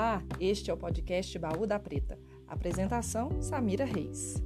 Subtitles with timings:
[0.00, 2.18] Olá, este é o podcast Baú da Preta.
[2.48, 4.42] Apresentação: Samira Reis.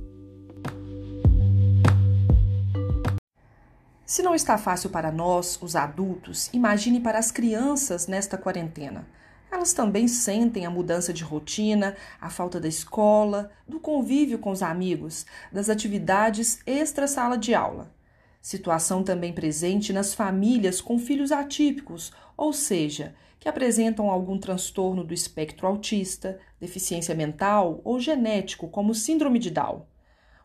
[4.05, 9.07] Se não está fácil para nós, os adultos, imagine para as crianças nesta quarentena.
[9.49, 14.61] Elas também sentem a mudança de rotina, a falta da escola, do convívio com os
[14.61, 17.95] amigos, das atividades extra-sala de aula.
[18.43, 25.13] Situação também presente nas famílias com filhos atípicos, ou seja, que apresentam algum transtorno do
[25.13, 29.87] espectro autista, deficiência mental ou genético, como síndrome de Down.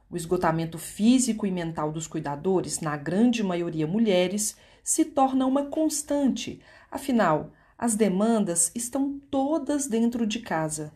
[0.09, 6.61] O esgotamento físico e mental dos cuidadores, na grande maioria mulheres, se torna uma constante,
[6.91, 10.91] afinal, as demandas estão todas dentro de casa.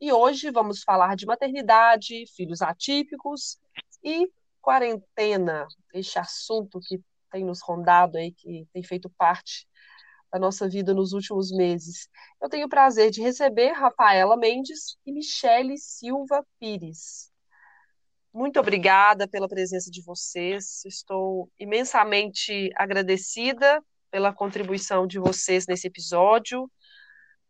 [0.00, 3.60] E hoje vamos falar de maternidade, filhos atípicos
[4.02, 4.28] e
[4.60, 7.00] quarentena, este assunto que
[7.30, 9.68] tem nos rondado aí, que tem feito parte
[10.34, 12.08] da nossa vida nos últimos meses.
[12.42, 17.30] Eu tenho o prazer de receber Rafaela Mendes e Michele Silva Pires.
[18.32, 20.84] Muito obrigada pela presença de vocês.
[20.84, 26.68] Estou imensamente agradecida pela contribuição de vocês nesse episódio.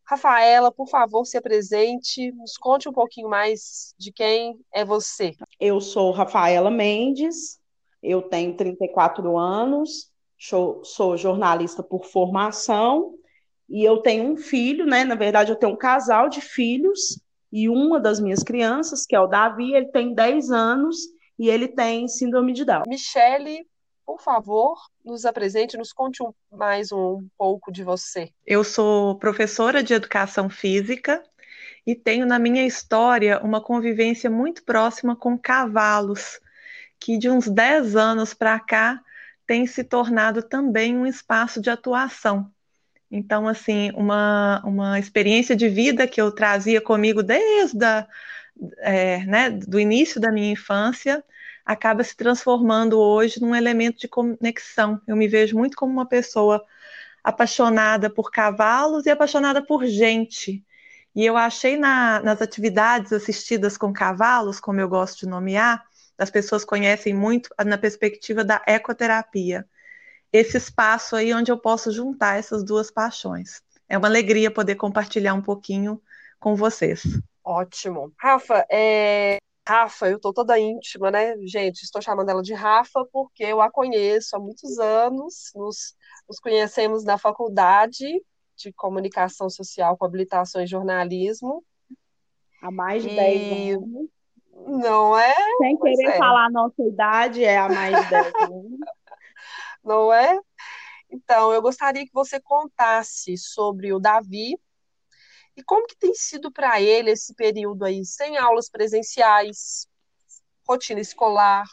[0.07, 5.33] Rafaela, por favor, se apresente, nos conte um pouquinho mais de quem é você.
[5.59, 7.59] Eu sou Rafaela Mendes,
[8.03, 13.15] eu tenho 34 anos, sou, sou jornalista por formação
[13.69, 15.05] e eu tenho um filho, né?
[15.05, 17.21] Na verdade, eu tenho um casal de filhos
[17.53, 20.97] e uma das minhas crianças, que é o Davi, ele tem 10 anos
[21.39, 22.83] e ele tem síndrome de Down.
[22.87, 23.67] Michele,
[24.05, 28.31] por favor, nos apresente, nos conte um, mais um pouco de você.
[28.47, 31.23] Eu sou professora de educação física
[31.87, 36.41] e tenho na minha história uma convivência muito próxima com cavalos,
[36.99, 39.01] que de uns 10 anos para cá
[39.47, 42.51] tem se tornado também um espaço de atuação.
[43.11, 48.07] Então, assim, uma, uma experiência de vida que eu trazia comigo desde a,
[48.79, 51.25] é, né, do início da minha infância,
[51.65, 55.01] acaba se transformando hoje num elemento de conexão.
[55.07, 56.63] Eu me vejo muito como uma pessoa
[57.23, 60.65] apaixonada por cavalos e apaixonada por gente.
[61.15, 65.85] E eu achei na, nas atividades assistidas com cavalos, como eu gosto de nomear,
[66.19, 69.67] as pessoas conhecem muito na perspectiva da ecoterapia.
[70.33, 73.63] Esse espaço aí onde eu posso juntar essas duas paixões.
[73.89, 76.01] É uma alegria poder compartilhar um pouquinho
[76.41, 77.03] com vocês.
[77.45, 78.13] Ótimo.
[78.19, 81.37] Rafa, é, Rafa, eu tô toda íntima, né?
[81.47, 85.95] Gente, estou chamando ela de Rafa porque eu a conheço há muitos anos, nos,
[86.29, 88.23] nos conhecemos na faculdade
[88.57, 91.65] de comunicação social com habilitação em jornalismo.
[92.63, 93.17] Há mais de e...
[93.17, 94.09] 10 anos.
[94.67, 95.35] Não é?
[95.59, 96.19] Sem querer é.
[96.19, 98.79] falar a nossa idade, é há mais 10 anos.
[99.85, 100.39] Não é?
[101.11, 104.59] Então, eu gostaria que você contasse sobre o Davi,
[105.57, 109.87] e como que tem sido para ele esse período aí, sem aulas presenciais,
[110.67, 111.65] rotina escolar,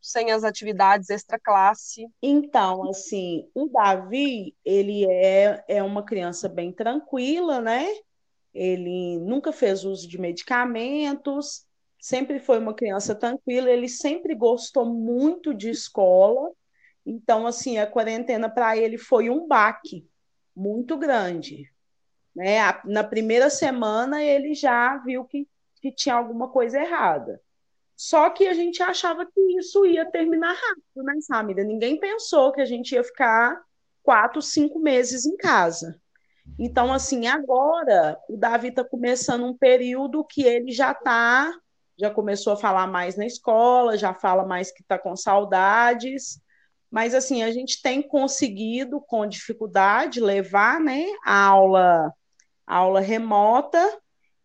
[0.00, 2.06] sem as atividades extra-classe?
[2.22, 7.86] Então, assim, o Davi, ele é, é uma criança bem tranquila, né?
[8.52, 11.63] Ele nunca fez uso de medicamentos,
[12.04, 16.52] sempre foi uma criança tranquila, ele sempre gostou muito de escola.
[17.06, 20.06] Então, assim, a quarentena para ele foi um baque
[20.54, 21.72] muito grande.
[22.36, 22.58] Né?
[22.84, 25.48] Na primeira semana ele já viu que,
[25.80, 27.40] que tinha alguma coisa errada.
[27.96, 31.64] Só que a gente achava que isso ia terminar rápido, né, Samira?
[31.64, 33.58] Ninguém pensou que a gente ia ficar
[34.02, 35.98] quatro, cinco meses em casa.
[36.58, 41.50] Então, assim, agora o Davi está começando um período que ele já está,
[41.98, 46.40] já começou a falar mais na escola, já fala mais que está com saudades.
[46.90, 52.12] Mas, assim, a gente tem conseguido, com dificuldade, levar né, a aula
[52.66, 53.78] aula remota,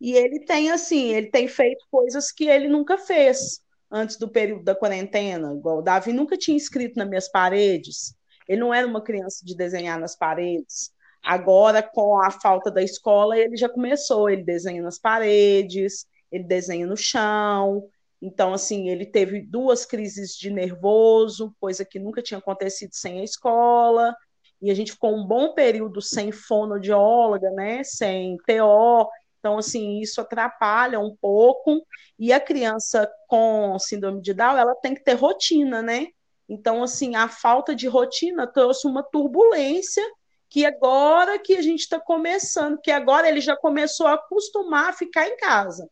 [0.00, 4.64] e ele tem assim, ele tem feito coisas que ele nunca fez antes do período
[4.64, 8.14] da quarentena, igual o Davi nunca tinha escrito nas minhas paredes.
[8.48, 10.92] Ele não era uma criança de desenhar nas paredes.
[11.22, 16.86] Agora, com a falta da escola, ele já começou, ele desenha nas paredes, ele desenha
[16.86, 17.88] no chão.
[18.20, 23.24] Então, assim, ele teve duas crises de nervoso, coisa que nunca tinha acontecido sem a
[23.24, 24.14] escola.
[24.60, 30.20] E a gente ficou um bom período sem fonoaudióloga, né, sem TO, então, assim, isso
[30.20, 31.82] atrapalha um pouco,
[32.18, 36.08] e a criança com síndrome de Down, ela tem que ter rotina, né,
[36.50, 40.04] então, assim, a falta de rotina trouxe uma turbulência
[40.48, 44.92] que agora que a gente está começando, que agora ele já começou a acostumar a
[44.92, 45.88] ficar em casa.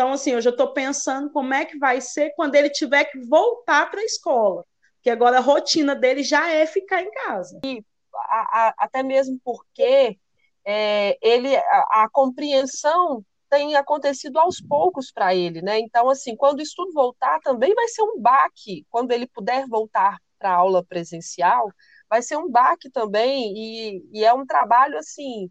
[0.00, 3.20] Então, assim, eu já estou pensando como é que vai ser quando ele tiver que
[3.26, 4.64] voltar para a escola,
[5.02, 7.60] que agora a rotina dele já é ficar em casa.
[7.62, 10.18] E a, a, até mesmo porque
[10.64, 15.78] é, ele a, a, compreensão tem acontecido aos poucos para ele, né?
[15.78, 18.86] Então, assim, quando isso tudo voltar, também vai ser um baque.
[18.88, 21.70] Quando ele puder voltar para a aula presencial,
[22.08, 25.50] vai ser um baque também, e, e é um trabalho, assim,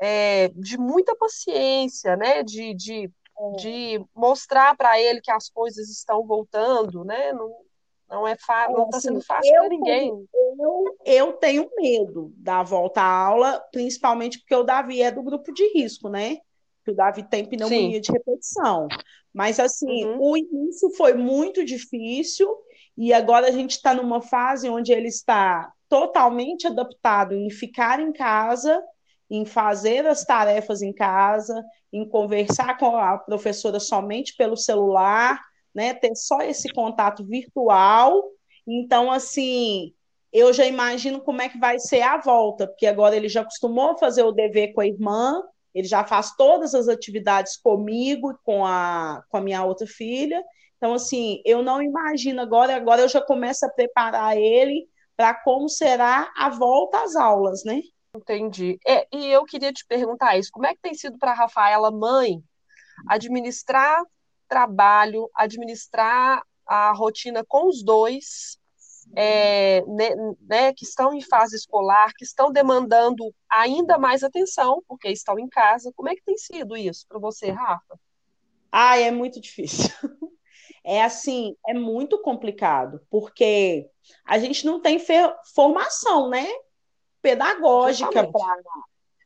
[0.00, 2.44] é, de muita paciência, né?
[2.44, 3.10] De, de.
[3.56, 7.32] De mostrar para ele que as coisas estão voltando, né?
[7.32, 7.54] Não,
[8.08, 10.28] não é fácil, não está sendo assim, fácil para ninguém.
[10.58, 15.52] Eu, eu tenho medo da volta à aula, principalmente porque o Davi é do grupo
[15.52, 16.38] de risco, né?
[16.84, 18.00] Que o Davi tem pneumonia Sim.
[18.00, 18.86] de repetição.
[19.32, 20.18] Mas assim, uhum.
[20.20, 22.48] o início foi muito difícil
[22.96, 28.12] e agora a gente está numa fase onde ele está totalmente adaptado em ficar em
[28.12, 28.80] casa,
[29.28, 31.64] em fazer as tarefas em casa,
[31.96, 35.40] em conversar com a professora somente pelo celular
[35.74, 35.92] né?
[35.92, 38.22] Ter só esse contato virtual.
[38.66, 39.92] Então, assim,
[40.32, 43.90] eu já imagino como é que vai ser a volta, porque agora ele já acostumou
[43.90, 45.42] a fazer o dever com a irmã,
[45.74, 50.42] ele já faz todas as atividades comigo e com a, com a minha outra filha.
[50.76, 54.86] Então, assim, eu não imagino agora, agora eu já começo a preparar ele
[55.16, 57.80] para como será a volta às aulas, né?
[58.14, 58.78] Entendi.
[58.86, 61.90] É, e eu queria te perguntar isso: como é que tem sido para a Rafaela,
[61.90, 62.42] mãe,
[63.08, 64.02] administrar
[64.48, 68.58] trabalho, administrar a rotina com os dois,
[69.16, 75.08] é, né, né, que estão em fase escolar, que estão demandando ainda mais atenção, porque
[75.08, 75.92] estão em casa.
[75.96, 77.98] Como é que tem sido isso para você, Rafa?
[78.70, 79.90] Ah, é muito difícil.
[80.86, 83.88] É assim, é muito complicado, porque
[84.22, 84.98] a gente não tem
[85.54, 86.46] formação, né?
[87.24, 88.30] Pedagógica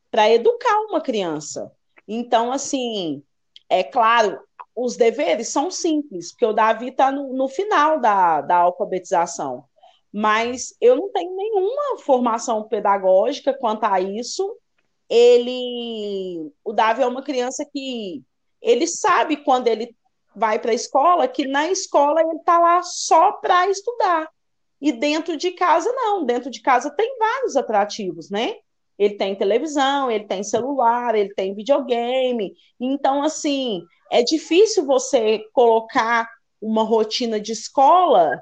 [0.09, 1.69] para educar uma criança.
[2.07, 3.21] Então, assim,
[3.67, 4.39] é claro,
[4.73, 9.65] os deveres são simples, porque o Davi está no, no, final da, da alfabetização.
[10.13, 14.55] Mas eu não tenho nenhuma formação pedagógica quanto a isso.
[15.09, 18.23] Ele, o Davi é uma criança que
[18.61, 19.93] ele sabe quando ele
[20.33, 24.29] vai para a escola que na escola ele está lá só para estudar.
[24.81, 26.25] E dentro de casa, não.
[26.25, 28.55] Dentro de casa tem vários atrativos, né?
[28.97, 32.53] Ele tem televisão, ele tem celular, ele tem videogame.
[32.79, 33.81] Então, assim,
[34.11, 36.29] é difícil você colocar
[36.61, 38.41] uma rotina de escola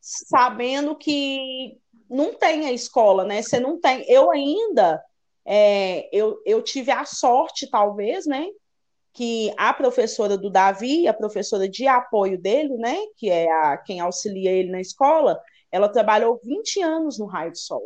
[0.00, 1.76] sabendo que
[2.08, 3.42] não tem a escola, né?
[3.42, 4.04] Você não tem.
[4.08, 5.02] Eu ainda,
[5.44, 8.46] é, eu, eu tive a sorte, talvez, né?
[9.12, 12.96] Que a professora do Davi, a professora de apoio dele, né?
[13.16, 15.38] Que é a, quem auxilia ele na escola,
[15.70, 17.82] ela trabalhou 20 anos no Raio do Sol.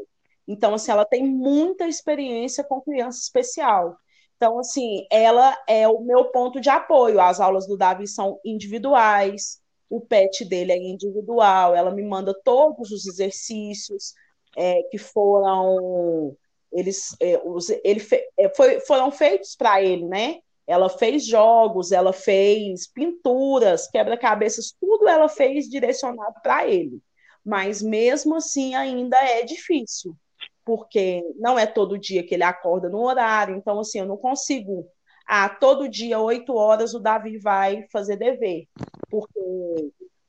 [0.47, 3.97] Então, assim, ela tem muita experiência com criança especial.
[4.37, 7.21] Então, assim, ela é o meu ponto de apoio.
[7.21, 12.91] As aulas do Davi são individuais, o pet dele é individual, ela me manda todos
[12.91, 14.15] os exercícios
[14.57, 16.35] é, que foram
[16.73, 20.41] eles é, os, ele fe, é, foi, foram feitos para ele, né?
[20.67, 27.03] Ela fez jogos, ela fez pinturas, quebra-cabeças, tudo ela fez direcionado para ele.
[27.45, 30.17] Mas mesmo assim ainda é difícil
[30.65, 34.87] porque não é todo dia que ele acorda no horário, então assim, eu não consigo.
[35.27, 38.67] Ah, todo dia, oito horas, o Davi vai fazer dever,
[39.11, 39.41] porque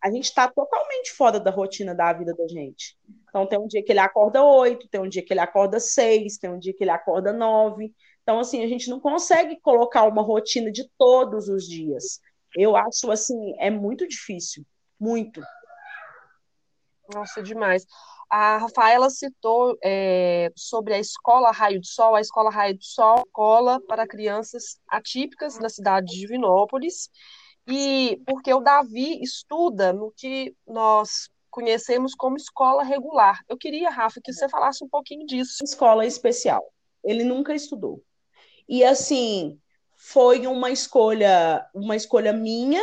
[0.01, 2.97] a gente está totalmente fora da rotina da vida da gente.
[3.29, 6.37] Então, tem um dia que ele acorda oito, tem um dia que ele acorda seis,
[6.37, 7.91] tem um dia que ele acorda nove.
[8.21, 12.19] Então, assim, a gente não consegue colocar uma rotina de todos os dias.
[12.55, 14.63] Eu acho, assim, é muito difícil,
[14.99, 15.41] muito.
[17.11, 17.85] Nossa, demais.
[18.29, 22.15] A Rafaela citou é, sobre a escola Raio do Sol.
[22.15, 27.09] A escola Raio do Sol é escola para crianças atípicas na cidade de Divinópolis.
[27.67, 33.39] E porque o Davi estuda no que nós conhecemos como escola regular.
[33.47, 35.63] Eu queria, Rafa, que você falasse um pouquinho disso.
[35.63, 36.63] Escola especial.
[37.03, 38.01] Ele nunca estudou.
[38.67, 39.59] E assim,
[39.95, 42.81] foi uma escolha, uma escolha minha,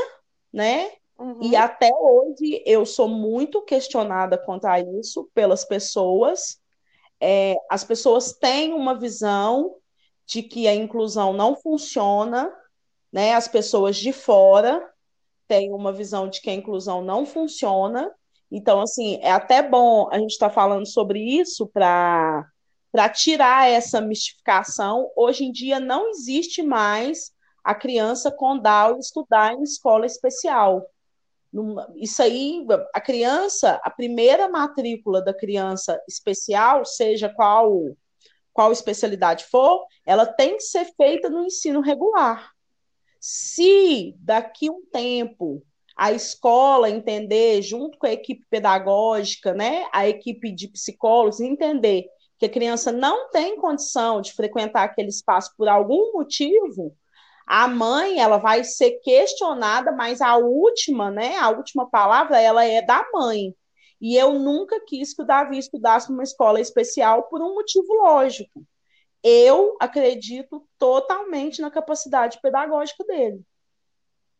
[0.52, 0.92] né?
[1.20, 1.38] Uhum.
[1.42, 6.58] E até hoje eu sou muito questionada quanto a isso pelas pessoas.
[7.20, 9.76] É, as pessoas têm uma visão
[10.26, 12.50] de que a inclusão não funciona,
[13.12, 13.34] né?
[13.34, 14.82] As pessoas de fora
[15.46, 18.10] têm uma visão de que a inclusão não funciona.
[18.50, 22.46] Então, assim, é até bom a gente estar tá falando sobre isso para
[22.92, 25.08] para tirar essa mistificação.
[25.14, 27.30] Hoje em dia não existe mais
[27.62, 30.84] a criança com Down estudar em escola especial.
[31.96, 32.64] Isso aí,
[32.94, 37.96] a criança, a primeira matrícula da criança especial, seja qual
[38.52, 42.50] qual especialidade for, ela tem que ser feita no ensino regular.
[43.18, 45.62] Se daqui um tempo
[45.96, 52.06] a escola entender, junto com a equipe pedagógica, né, a equipe de psicólogos, entender
[52.38, 56.96] que a criança não tem condição de frequentar aquele espaço por algum motivo,
[57.52, 62.80] a mãe ela vai ser questionada, mas a última, né, a última palavra ela é
[62.80, 63.52] da mãe.
[64.00, 68.64] E eu nunca quis que o Davi estudasse numa escola especial por um motivo lógico.
[69.20, 73.42] Eu acredito totalmente na capacidade pedagógica dele.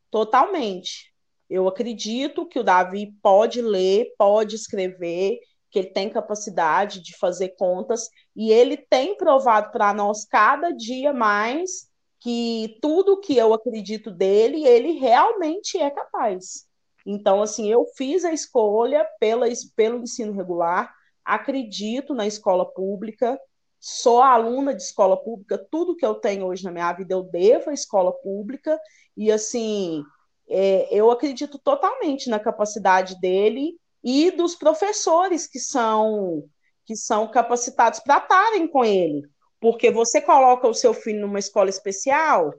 [0.09, 1.13] Totalmente.
[1.49, 7.57] Eu acredito que o Davi pode ler, pode escrever, que ele tem capacidade de fazer
[7.57, 11.90] contas e ele tem provado para nós cada dia mais
[12.21, 16.67] que tudo que eu acredito dele, ele realmente é capaz.
[17.05, 23.41] Então, assim, eu fiz a escolha pela, pelo ensino regular, acredito na escola pública,
[23.79, 27.71] sou aluna de escola pública, tudo que eu tenho hoje na minha vida eu devo
[27.71, 28.79] à escola pública,
[29.17, 30.05] e assim,
[30.49, 36.45] é, eu acredito totalmente na capacidade dele e dos professores que são
[36.85, 39.23] que são capacitados para estarem com ele.
[39.61, 42.55] Porque você coloca o seu filho numa escola especial,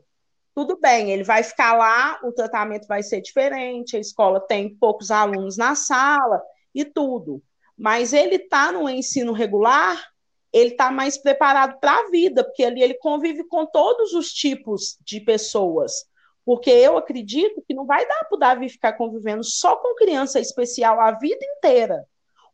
[0.53, 5.09] tudo bem, ele vai ficar lá, o tratamento vai ser diferente, a escola tem poucos
[5.09, 6.41] alunos na sala
[6.75, 7.41] e tudo.
[7.77, 10.11] Mas ele está no ensino regular,
[10.51, 14.97] ele está mais preparado para a vida, porque ali ele convive com todos os tipos
[15.05, 16.05] de pessoas.
[16.43, 20.39] Porque eu acredito que não vai dar para o Davi ficar convivendo só com criança
[20.39, 22.05] especial a vida inteira.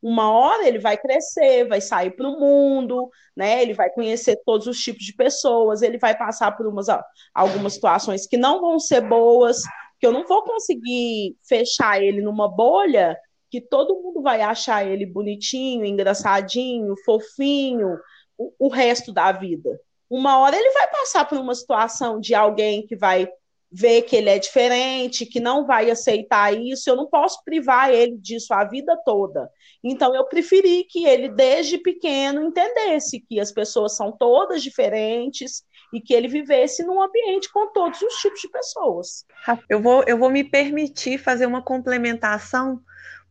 [0.02, 3.62] Uma hora ele vai crescer, vai sair para o mundo, né?
[3.62, 6.88] Ele vai conhecer todos os tipos de pessoas, ele vai passar por umas,
[7.34, 9.62] algumas situações que não vão ser boas,
[10.00, 13.18] que eu não vou conseguir fechar ele numa bolha
[13.50, 17.98] que todo mundo vai achar ele bonitinho, engraçadinho, fofinho,
[18.38, 19.80] o, o resto da vida.
[20.10, 23.28] Uma hora ele vai passar por uma situação de alguém que vai
[23.72, 28.18] ver que ele é diferente, que não vai aceitar isso, eu não posso privar ele
[28.18, 29.50] disso a vida toda.
[29.84, 36.02] Então, eu preferi que ele, desde pequeno, entendesse que as pessoas são todas diferentes e
[36.02, 39.26] que ele vivesse num ambiente com todos os tipos de pessoas.
[39.70, 42.82] Eu vou, eu vou me permitir fazer uma complementação,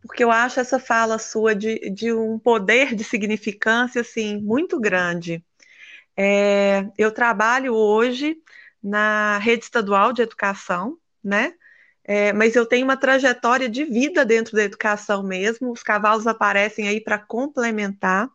[0.02, 5.44] porque eu acho essa fala sua de, de um poder de significância assim, muito grande.
[6.16, 8.38] É, eu trabalho hoje
[8.86, 11.54] na rede estadual de educação, né?
[12.04, 15.72] É, mas eu tenho uma trajetória de vida dentro da educação mesmo.
[15.72, 18.30] Os cavalos aparecem aí para complementar.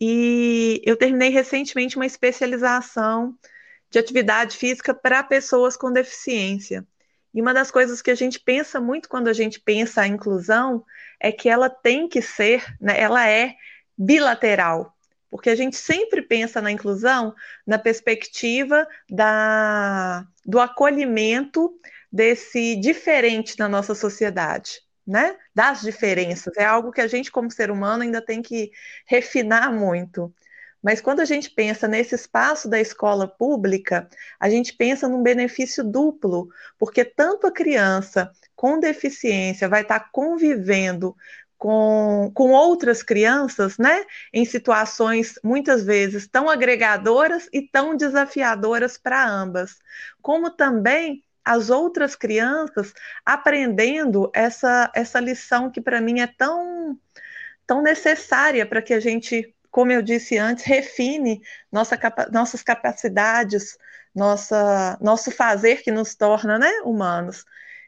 [0.00, 3.36] E eu terminei recentemente uma especialização
[3.90, 6.86] de atividade física para pessoas com deficiência.
[7.34, 10.84] E uma das coisas que a gente pensa muito quando a gente pensa a inclusão
[11.18, 13.56] é que ela tem que ser, né, ela é
[13.98, 14.95] bilateral
[15.30, 17.34] porque a gente sempre pensa na inclusão
[17.66, 21.78] na perspectiva da, do acolhimento
[22.10, 25.36] desse diferente na nossa sociedade, né?
[25.54, 26.56] Das diferenças.
[26.56, 28.70] É algo que a gente, como ser humano, ainda tem que
[29.06, 30.32] refinar muito.
[30.82, 35.82] Mas quando a gente pensa nesse espaço da escola pública, a gente pensa num benefício
[35.82, 41.16] duplo, porque tanto a criança com deficiência vai estar convivendo
[41.58, 49.26] com, com outras crianças, né, em situações muitas vezes tão agregadoras e tão desafiadoras para
[49.26, 49.78] ambas,
[50.20, 52.92] como também as outras crianças
[53.24, 56.98] aprendendo essa, essa lição que para mim é tão,
[57.66, 61.96] tão necessária para que a gente, como eu disse antes, refine nossa,
[62.32, 63.78] nossas capacidades,
[64.14, 67.44] nossa, nosso fazer que nos torna né, humanos,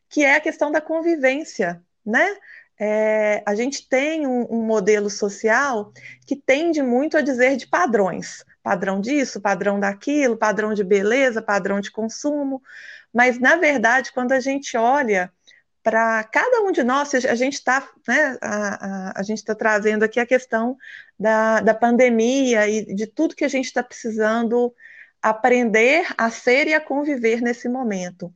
[0.09, 2.37] que é a questão da convivência, né?
[2.81, 5.93] É, a gente tem um, um, modelo social
[6.27, 8.45] que tende muito a dizer de padrões.
[8.63, 12.63] Padrão disso, padrão daquilo, padrão de beleza, padrão de consumo.
[13.13, 15.33] Mas, na verdade, quando a gente olha
[15.83, 20.05] para cada um de nós, a gente está né, a, a, a, gente está trazendo
[20.05, 20.77] aqui a questão
[21.19, 24.73] da, da pandemia e de tudo que a gente está precisando
[25.21, 28.33] aprender a ser e a conviver nesse momento.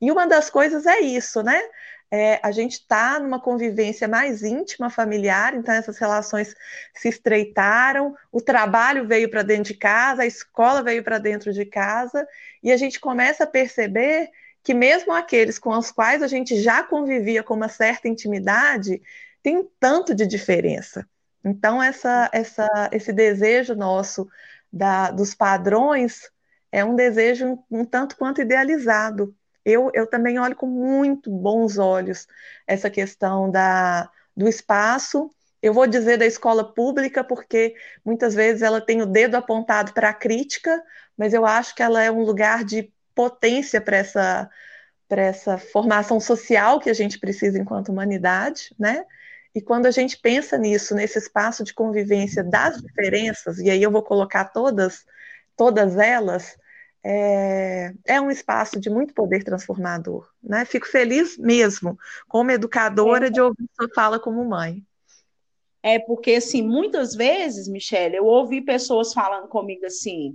[0.00, 1.62] E uma das coisas é isso, né?
[2.10, 6.54] É, a gente está numa convivência mais íntima, familiar, então essas relações
[6.94, 11.64] se estreitaram, o trabalho veio para dentro de casa, a escola veio para dentro de
[11.64, 12.26] casa,
[12.62, 14.30] e a gente começa a perceber
[14.62, 19.00] que mesmo aqueles com os quais a gente já convivia com uma certa intimidade,
[19.42, 21.08] tem um tanto de diferença.
[21.44, 24.28] Então, essa, essa, esse desejo nosso
[24.72, 26.28] da, dos padrões
[26.72, 29.35] é um desejo um, um tanto quanto idealizado
[29.66, 32.28] eu, eu também olho com muito bons olhos
[32.68, 35.28] essa questão da, do espaço.
[35.60, 40.10] Eu vou dizer da escola pública, porque muitas vezes ela tem o dedo apontado para
[40.10, 40.80] a crítica,
[41.18, 44.48] mas eu acho que ela é um lugar de potência para essa,
[45.10, 49.04] essa formação social que a gente precisa enquanto humanidade, né?
[49.52, 53.90] E quando a gente pensa nisso, nesse espaço de convivência das diferenças, e aí eu
[53.90, 55.04] vou colocar todas,
[55.56, 56.56] todas elas,
[57.08, 60.28] é, é um espaço de muito poder transformador.
[60.42, 60.64] Né?
[60.64, 61.96] Fico feliz mesmo,
[62.26, 64.82] como educadora, de ouvir sua fala como mãe.
[65.82, 70.34] É porque, assim, muitas vezes, Michelle, eu ouvi pessoas falando comigo assim,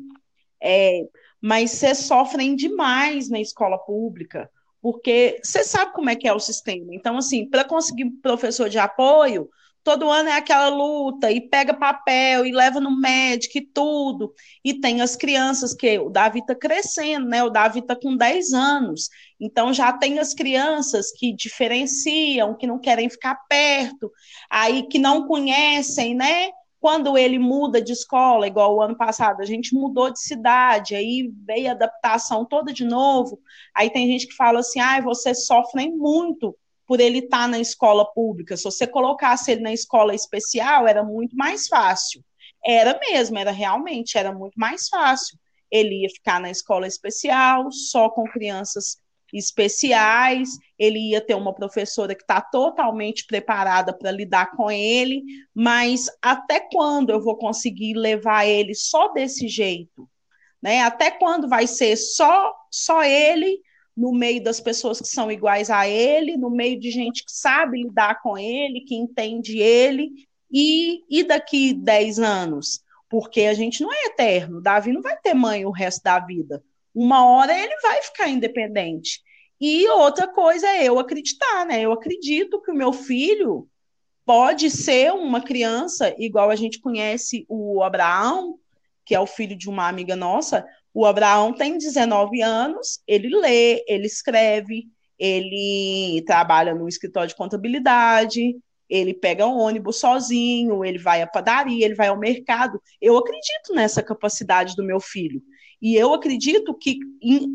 [0.63, 1.05] é,
[1.41, 4.49] mas vocês sofrem demais na escola pública
[4.81, 6.93] porque você sabe como é que é o sistema.
[6.93, 9.47] Então, assim, para conseguir professor de apoio,
[9.83, 14.33] todo ano é aquela luta, e pega papel, e leva no médico e tudo.
[14.63, 17.43] E tem as crianças, que o Davi está crescendo, né?
[17.43, 19.09] O Davi está com 10 anos.
[19.39, 24.11] Então já tem as crianças que diferenciam, que não querem ficar perto,
[24.50, 26.51] aí que não conhecem, né?
[26.79, 31.31] Quando ele muda de escola, igual o ano passado, a gente mudou de cidade, aí
[31.45, 33.39] veio a adaptação toda de novo.
[33.75, 36.55] Aí tem gente que fala assim: ah, vocês sofrem muito
[36.91, 38.57] por ele estar tá na escola pública.
[38.57, 42.21] Se você colocasse ele na escola especial, era muito mais fácil.
[42.65, 45.39] Era mesmo, era realmente, era muito mais fácil.
[45.71, 48.98] Ele ia ficar na escola especial, só com crianças
[49.31, 55.24] especiais, ele ia ter uma professora que está totalmente preparada para lidar com ele,
[55.55, 60.10] mas até quando eu vou conseguir levar ele só desse jeito?
[60.62, 60.81] Né?
[60.81, 63.62] Até quando vai ser só, só ele
[63.95, 67.83] no meio das pessoas que são iguais a ele, no meio de gente que sabe
[67.83, 70.10] lidar com ele, que entende ele,
[70.51, 72.81] e, e daqui 10 anos?
[73.10, 76.63] Porque a gente não é eterno, Davi não vai ter mãe o resto da vida
[76.93, 79.21] uma hora ele vai ficar independente.
[79.60, 81.81] E outra coisa é eu acreditar, né?
[81.81, 83.67] Eu acredito que o meu filho
[84.25, 88.57] pode ser uma criança igual a gente conhece o Abraão,
[89.05, 90.65] que é o filho de uma amiga nossa.
[90.93, 94.86] O Abraão tem 19 anos, ele lê, ele escreve,
[95.17, 98.55] ele trabalha no escritório de contabilidade,
[98.89, 102.81] ele pega um ônibus sozinho, ele vai à padaria, ele vai ao mercado.
[103.00, 105.41] Eu acredito nessa capacidade do meu filho.
[105.81, 106.99] E eu acredito que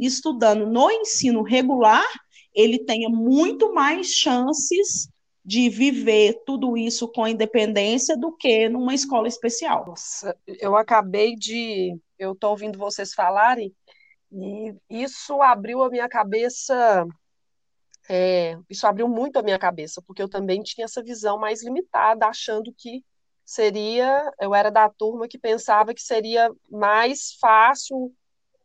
[0.00, 2.06] estudando no ensino regular,
[2.54, 5.08] ele tenha muito mais chances
[5.46, 9.86] de viver tudo isso com independência do que numa escola especial.
[9.86, 11.96] Nossa, eu acabei de.
[12.18, 13.72] Eu estou ouvindo vocês falarem,
[14.32, 17.06] e isso abriu a minha cabeça.
[18.08, 22.26] É, isso abriu muito a minha cabeça, porque eu também tinha essa visão mais limitada,
[22.26, 23.04] achando que
[23.44, 28.12] seria, eu era da turma que pensava que seria mais fácil,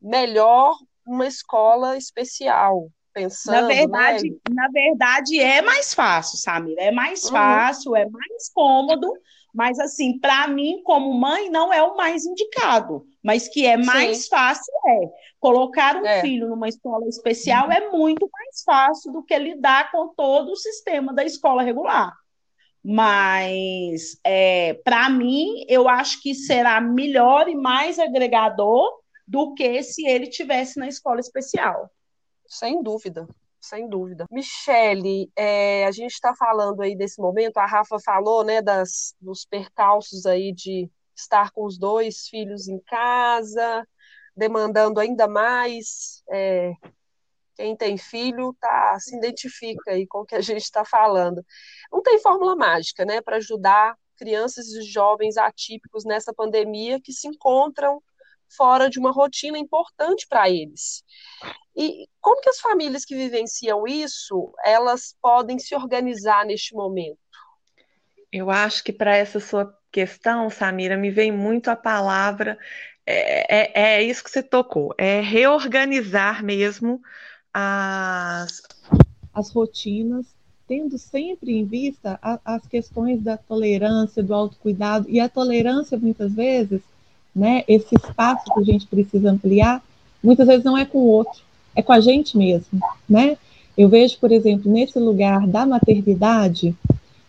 [0.01, 4.37] melhor uma escola especial, pensando, na verdade, né?
[4.51, 7.31] na verdade é mais fácil, Samir, é mais uhum.
[7.31, 9.11] fácil, é mais cômodo,
[9.53, 14.23] mas assim, para mim como mãe não é o mais indicado, mas que é mais
[14.23, 14.29] Sim.
[14.29, 14.99] fácil é.
[15.39, 16.21] Colocar um é.
[16.21, 17.73] filho numa escola especial uhum.
[17.73, 22.13] é muito mais fácil do que lidar com todo o sistema da escola regular.
[22.83, 28.91] Mas, é, para mim, eu acho que será melhor e mais agregador
[29.27, 31.89] do que se ele tivesse na escola especial.
[32.51, 33.25] Sem dúvida,
[33.61, 34.25] sem dúvida.
[34.29, 39.45] Michele, é, a gente está falando aí desse momento, a Rafa falou, né, das, dos
[39.45, 43.87] percalços aí de estar com os dois filhos em casa,
[44.35, 46.73] demandando ainda mais é,
[47.55, 51.41] quem tem filho tá, se identifica aí com o que a gente está falando.
[51.89, 57.29] Não tem fórmula mágica, né, para ajudar crianças e jovens atípicos nessa pandemia que se
[57.29, 58.03] encontram
[58.55, 61.03] fora de uma rotina importante para eles.
[61.75, 67.19] E como que as famílias que vivenciam isso, elas podem se organizar neste momento?
[68.31, 72.57] Eu acho que para essa sua questão, Samira, me vem muito a palavra,
[73.05, 77.01] é, é, é isso que você tocou, é reorganizar mesmo
[77.53, 78.61] as,
[79.33, 80.25] as rotinas,
[80.67, 86.33] tendo sempre em vista a, as questões da tolerância, do autocuidado, e a tolerância, muitas
[86.33, 86.81] vezes,
[87.35, 89.81] né, esse espaço que a gente precisa ampliar,
[90.23, 91.41] muitas vezes não é com o outro,
[91.75, 93.37] é com a gente mesmo, né?
[93.77, 96.75] Eu vejo, por exemplo, nesse lugar da maternidade,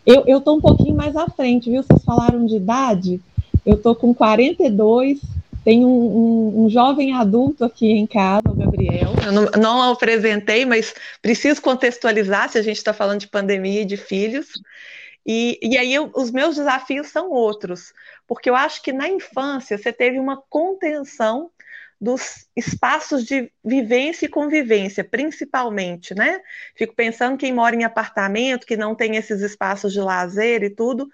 [0.05, 1.83] eu estou um pouquinho mais à frente, viu?
[1.83, 3.21] Vocês falaram de idade,
[3.65, 5.21] eu estou com 42,
[5.65, 9.13] tem um, um, um, jovem adulto aqui em casa, o Gabriel.
[9.25, 13.87] Eu não, não apresentei, mas preciso contextualizar se a gente está falando de pandemia e
[13.87, 14.49] de filhos.
[15.25, 17.93] E, e aí eu, os meus desafios são outros,
[18.33, 21.51] porque eu acho que na infância você teve uma contenção
[22.01, 26.41] dos espaços de vivência e convivência, principalmente, né?
[26.75, 31.11] Fico pensando quem mora em apartamento, que não tem esses espaços de lazer e tudo,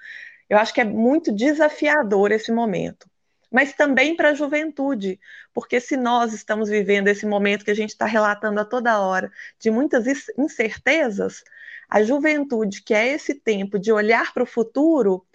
[0.49, 3.11] eu acho que é muito desafiador esse momento
[3.51, 5.19] mas também para a juventude,
[5.55, 9.33] porque se nós estamos vivendo esse momento que a gente está relatando a toda hora,
[9.59, 10.05] de muitas
[10.37, 11.43] incertezas,
[11.89, 15.27] a juventude, que é esse tempo de olhar para o futuro,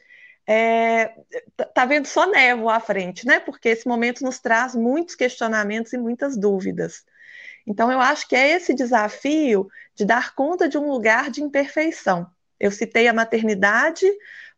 [0.46, 1.14] é,
[1.74, 3.40] tá vendo só névoa à frente, né?
[3.40, 7.04] Porque esse momento nos traz muitos questionamentos e muitas dúvidas.
[7.66, 12.28] Então, eu acho que é esse desafio de dar conta de um lugar de imperfeição.
[12.60, 14.06] Eu citei a maternidade,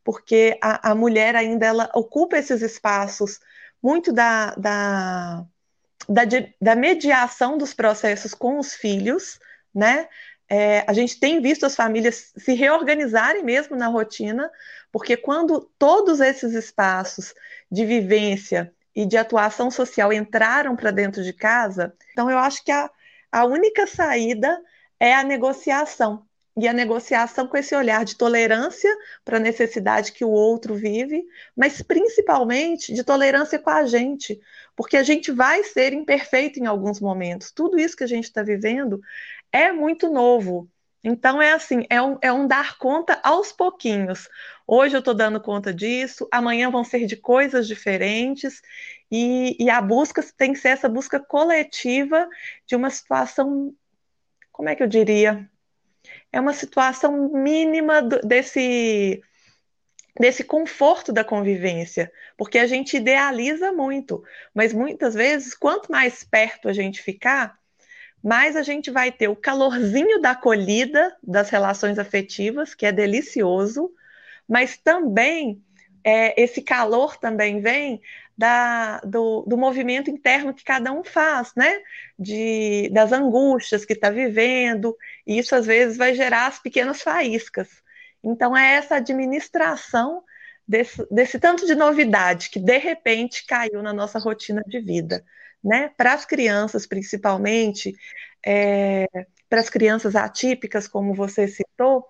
[0.03, 3.39] porque a, a mulher ainda ela ocupa esses espaços
[3.81, 5.45] muito da, da,
[6.09, 6.21] da,
[6.59, 9.39] da mediação dos processos com os filhos,
[9.73, 10.07] né?
[10.47, 14.49] É, a gente tem visto as famílias se reorganizarem mesmo na rotina,
[14.91, 17.33] porque quando todos esses espaços
[17.71, 22.71] de vivência e de atuação social entraram para dentro de casa, então eu acho que
[22.71, 22.89] a,
[23.31, 24.61] a única saída
[24.99, 26.25] é a negociação.
[26.57, 28.89] E a negociação com esse olhar de tolerância
[29.25, 34.39] para a necessidade que o outro vive, mas principalmente de tolerância com a gente,
[34.73, 37.51] porque a gente vai ser imperfeito em alguns momentos.
[37.51, 39.01] Tudo isso que a gente está vivendo
[39.55, 40.69] é muito novo.
[41.01, 44.27] Então é assim, é um, é um dar conta aos pouquinhos.
[44.67, 48.61] Hoje eu estou dando conta disso, amanhã vão ser de coisas diferentes,
[49.09, 52.27] e, e a busca tem que ser essa busca coletiva
[52.67, 53.73] de uma situação,
[54.51, 55.49] como é que eu diria?
[56.33, 59.21] É uma situação mínima desse
[60.19, 66.69] desse conforto da convivência, porque a gente idealiza muito, mas muitas vezes, quanto mais perto
[66.69, 67.59] a gente ficar,
[68.25, 73.93] mais a gente vai ter o calorzinho da acolhida das relações afetivas, que é delicioso,
[74.49, 75.63] mas também
[76.03, 78.01] é, esse calor também vem
[78.35, 81.79] da, do, do, movimento interno que cada um faz, né?
[82.17, 87.69] De, das angústias que está vivendo, e isso às vezes vai gerar as pequenas faíscas.
[88.23, 90.23] Então, é essa administração
[90.67, 95.23] desse, desse tanto de novidade que de repente caiu na nossa rotina de vida
[95.65, 95.89] né?
[95.97, 97.93] Para as crianças, principalmente,
[98.45, 99.07] é,
[99.49, 102.07] para as crianças atípicas, como você citou,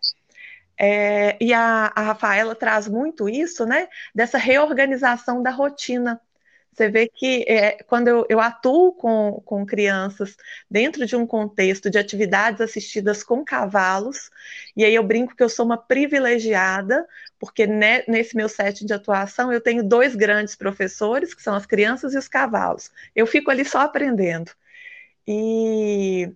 [0.78, 3.88] é, e a, a, Rafaela traz muito isso, né?
[4.14, 6.20] Dessa reorganização da rotina.
[6.76, 10.36] Você vê que é, quando eu, eu, atuo com, com crianças
[10.70, 14.30] dentro de um contexto de atividades assistidas com cavalos,
[14.76, 17.08] e aí eu brinco que eu sou uma privilegiada,
[17.40, 21.66] porque ne, nesse meu set de atuação eu tenho dois grandes professores, que são as
[21.66, 22.92] crianças e os cavalos.
[23.16, 24.52] Eu fico ali só aprendendo.
[25.26, 26.30] E,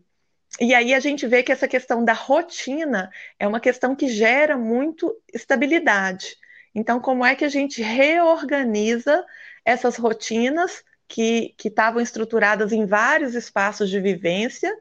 [0.62, 4.58] e aí a gente vê que essa questão da rotina é uma questão que gera
[4.58, 6.38] muito estabilidade.
[6.74, 9.26] Então, como é que a gente reorganiza
[9.70, 14.76] essas rotinas que estavam estruturadas em vários espaços de vivência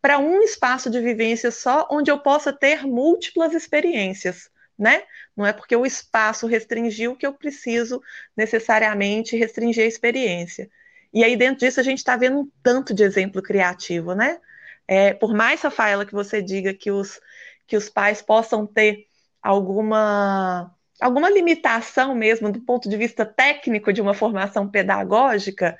[0.00, 5.02] para um espaço de vivência só, onde eu possa ter múltiplas experiências, né?
[5.36, 8.02] Não é porque o espaço restringiu que eu preciso
[8.34, 10.70] necessariamente restringir a experiência.
[11.12, 14.40] E aí, dentro disso, a gente está vendo um tanto de exemplo criativo, né?
[14.88, 17.20] É, por mais, Rafaela, que você diga que os,
[17.66, 19.06] que os pais possam ter
[19.42, 25.76] alguma alguma limitação mesmo do ponto de vista técnico de uma formação pedagógica,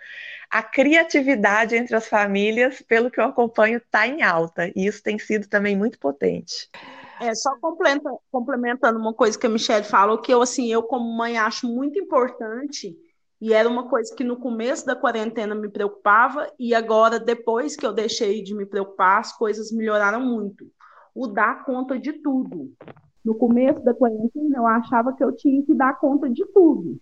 [0.51, 4.71] a criatividade entre as famílias, pelo que eu acompanho, está em alta.
[4.77, 6.69] E isso tem sido também muito potente.
[7.21, 7.53] É, só
[8.31, 11.99] complementando uma coisa que a Michelle falou, que eu, assim, eu como mãe acho muito
[11.99, 12.95] importante,
[13.41, 17.87] e era uma coisa que no começo da quarentena me preocupava, e agora, depois que
[17.87, 20.67] eu deixei de me preocupar, as coisas melhoraram muito.
[21.15, 22.73] O dar conta de tudo
[23.25, 26.99] no começo da quarentena, eu achava que eu tinha que dar conta de tudo.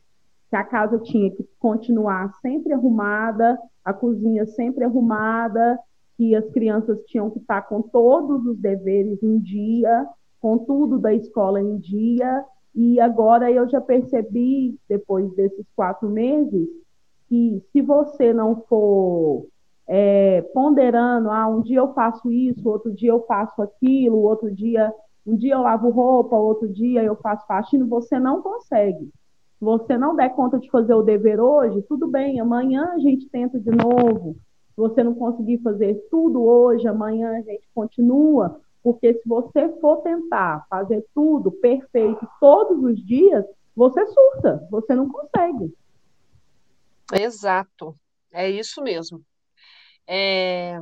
[0.50, 5.78] Que a casa tinha que continuar sempre arrumada, a cozinha sempre arrumada,
[6.16, 10.06] que as crianças tinham que estar com todos os deveres em dia,
[10.40, 12.44] com tudo da escola em dia.
[12.74, 16.68] E agora eu já percebi, depois desses quatro meses,
[17.28, 19.46] que se você não for
[19.86, 24.92] é, ponderando, ah, um dia eu faço isso, outro dia eu faço aquilo, outro dia
[25.26, 29.06] um dia eu lavo roupa, outro dia eu faço faxina, você não consegue.
[29.58, 33.28] Se você não der conta de fazer o dever hoje, tudo bem, amanhã a gente
[33.28, 34.36] tenta de novo.
[34.76, 40.64] Você não conseguir fazer tudo hoje, amanhã a gente continua, porque se você for tentar
[40.70, 43.44] fazer tudo perfeito todos os dias,
[43.76, 45.74] você surta, você não consegue.
[47.12, 47.94] Exato,
[48.32, 49.20] é isso mesmo.
[50.06, 50.80] É,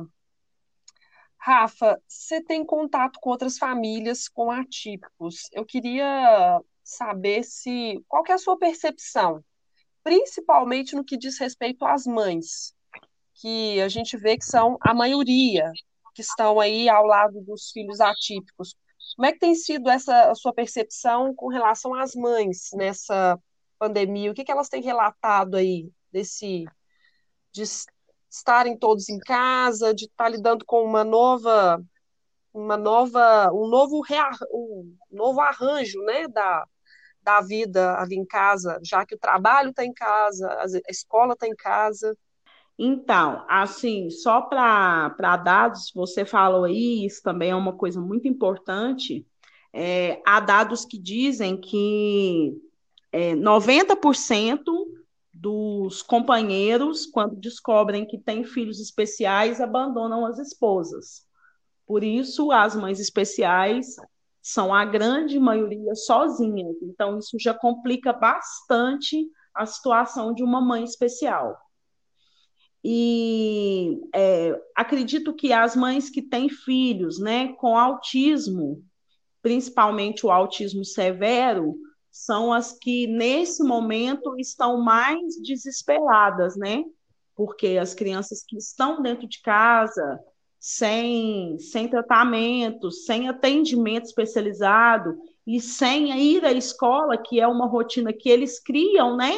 [1.39, 5.49] Rafa, você tem contato com outras famílias com atípicos.
[5.53, 9.43] Eu queria saber se qual é a sua percepção,
[10.03, 12.73] principalmente no que diz respeito às mães,
[13.35, 15.71] que a gente vê que são a maioria
[16.13, 18.75] que estão aí ao lado dos filhos atípicos.
[19.15, 23.39] Como é que tem sido essa sua percepção com relação às mães nessa
[23.77, 24.29] pandemia?
[24.29, 26.65] O que, que elas têm relatado aí desse
[27.53, 27.63] de
[28.29, 31.81] estarem todos em casa, de estar lidando com uma nova
[32.53, 34.01] uma nova, um novo,
[34.51, 36.65] um novo arranjo né, da,
[37.21, 41.47] da vida ali em casa, já que o trabalho está em casa, a escola está
[41.47, 42.17] em casa?
[42.77, 49.25] Então, assim, só para dados, você falou aí, isso também é uma coisa muito importante.
[49.73, 52.53] É, há dados que dizem que
[53.11, 54.63] é, 90%
[55.39, 61.25] dos companheiros, quando descobrem que têm filhos especiais, abandonam as esposas.
[61.87, 63.95] Por isso, as mães especiais
[64.41, 66.75] são a grande maioria sozinhas.
[66.81, 69.25] Então, isso já complica bastante
[69.55, 71.57] a situação de uma mãe especial.
[72.83, 78.83] E é, acredito que as mães que têm filhos né, com autismo,
[79.41, 81.75] principalmente o autismo severo,
[82.11, 86.83] são as que, nesse momento, estão mais desesperadas, né?
[87.35, 90.19] Porque as crianças que estão dentro de casa,
[90.59, 95.17] sem, sem tratamento, sem atendimento especializado
[95.47, 99.33] e sem ir à escola, que é uma rotina que eles criam, né?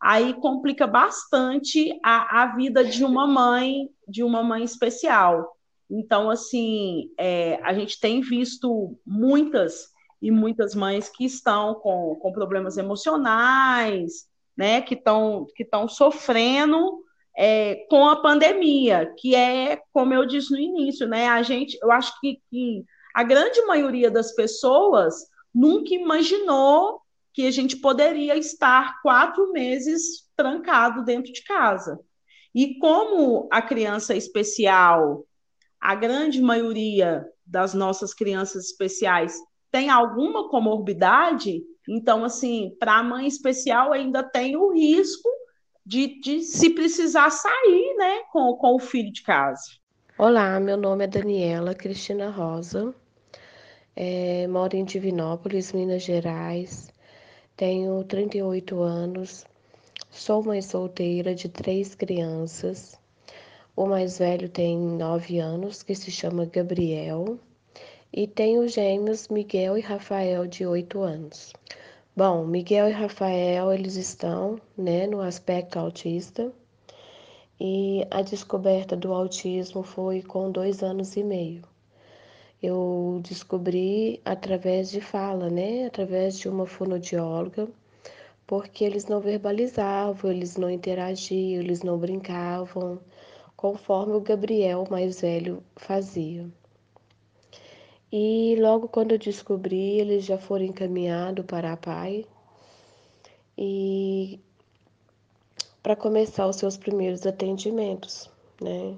[0.00, 5.56] Aí complica bastante a, a vida de uma mãe, de uma mãe especial.
[5.90, 12.32] Então, assim, é, a gente tem visto muitas e muitas mães que estão com, com
[12.32, 17.02] problemas emocionais, né, que estão que estão sofrendo
[17.36, 21.90] é, com a pandemia, que é, como eu disse no início, né, a gente, eu
[21.90, 25.14] acho que, que a grande maioria das pessoas
[25.54, 27.00] nunca imaginou
[27.32, 31.98] que a gente poderia estar quatro meses trancado dentro de casa.
[32.54, 35.26] E como a criança especial,
[35.80, 39.36] a grande maioria das nossas crianças especiais
[39.74, 45.28] tem alguma comorbidade, então, assim, para a mãe especial ainda tem o risco
[45.84, 49.64] de, de se precisar sair, né, com, com o filho de casa.
[50.16, 52.94] Olá, meu nome é Daniela Cristina Rosa,
[53.96, 56.88] é, moro em Divinópolis, Minas Gerais,
[57.56, 59.44] tenho 38 anos,
[60.08, 62.96] sou mãe solteira de três crianças.
[63.74, 67.40] O mais velho tem 9 anos, que se chama Gabriel,
[68.16, 71.52] e tenho gêmeos Miguel e Rafael de 8 anos.
[72.16, 76.52] Bom, Miguel e Rafael, eles estão, né, no aspecto autista.
[77.58, 81.62] E a descoberta do autismo foi com dois anos e meio.
[82.62, 87.68] Eu descobri através de fala, né, através de uma fonodióloga,
[88.46, 93.00] porque eles não verbalizavam, eles não interagiam, eles não brincavam,
[93.56, 96.48] conforme o Gabriel mais velho fazia.
[98.16, 102.24] E logo quando eu descobri, eles já foram encaminhados para a PAI
[103.58, 104.38] e
[105.82, 108.30] para começar os seus primeiros atendimentos,
[108.62, 108.96] né?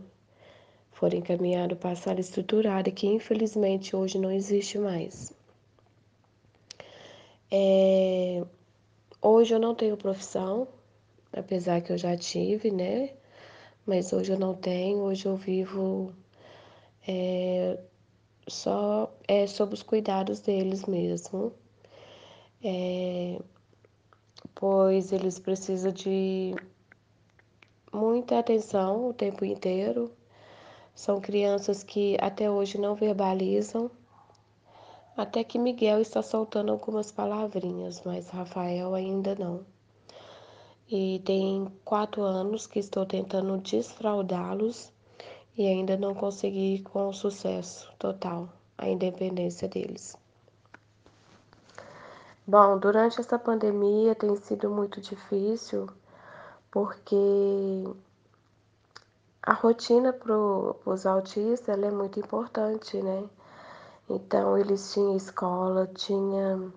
[0.93, 5.33] Foram encaminhados para a sala estruturada, que infelizmente hoje não existe mais.
[7.51, 8.45] É...
[9.23, 10.69] Hoje eu não tenho profissão,
[11.33, 13.15] apesar que eu já tive, né?
[13.87, 16.13] Mas hoje eu não tenho, hoje eu vivo
[17.09, 17.79] é,
[18.49, 21.53] só é sob os cuidados deles mesmo,
[22.63, 23.41] é,
[24.55, 26.55] pois eles precisam de
[27.93, 30.13] muita atenção o tempo inteiro.
[30.95, 33.91] São crianças que até hoje não verbalizam,
[35.17, 39.67] até que Miguel está soltando algumas palavrinhas, mas Rafael ainda não.
[40.89, 44.93] E tem quatro anos que estou tentando desfraudá-los
[45.57, 50.17] e ainda não consegui com sucesso total a independência deles.
[52.47, 55.89] Bom, durante essa pandemia tem sido muito difícil
[56.71, 57.17] porque
[59.43, 63.29] a rotina para os autistas é muito importante, né?
[64.09, 66.71] Então eles tinham escola, tinha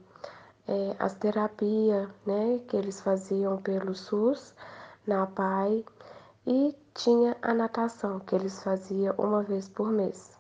[0.68, 4.54] é, as terapias, né, que eles faziam pelo SUS
[5.06, 5.84] na PAI
[6.46, 10.38] e tinha a natação, que eles faziam uma vez por mês.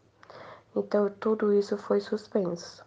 [0.75, 2.83] Então, tudo isso foi suspenso.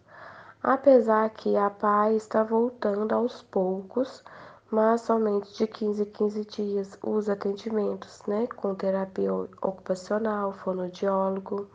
[0.62, 4.22] Apesar que a PAI está voltando aos poucos,
[4.70, 11.66] mas somente de 15 em 15 dias os atendimentos, né, com terapia ocupacional, fonoaudiólogo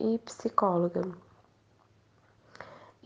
[0.00, 1.02] e psicóloga.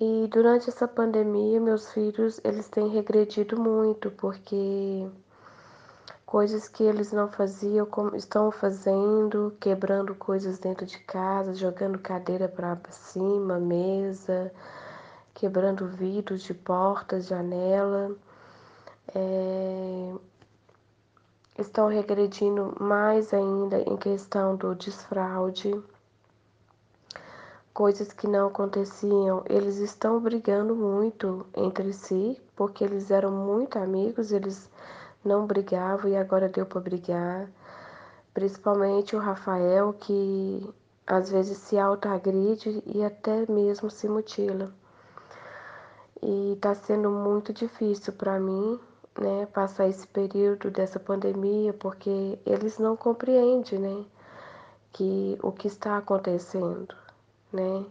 [0.00, 5.06] E durante essa pandemia, meus filhos, eles têm regredido muito, porque
[6.30, 12.78] coisas que eles não faziam, estão fazendo, quebrando coisas dentro de casa, jogando cadeira para
[12.88, 14.52] cima, mesa,
[15.34, 18.14] quebrando vidros de portas, janela.
[19.12, 20.14] É...
[21.58, 25.82] Estão regredindo mais ainda em questão do desfraude,
[27.74, 34.30] coisas que não aconteciam, eles estão brigando muito entre si, porque eles eram muito amigos,
[34.30, 34.70] eles
[35.24, 37.48] não brigavam e agora deu para brigar.
[38.32, 40.72] Principalmente o Rafael, que
[41.06, 44.72] às vezes se autoagride e até mesmo se mutila.
[46.22, 48.78] E está sendo muito difícil para mim,
[49.18, 54.04] né, passar esse período dessa pandemia, porque eles não compreendem, né,
[54.92, 56.94] que o que está acontecendo,
[57.52, 57.84] né?